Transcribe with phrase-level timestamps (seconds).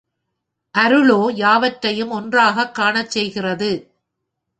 [0.75, 3.71] அருளோ யாவற்றையும் ஒன்றாகக் காணச் செய்கின்றது.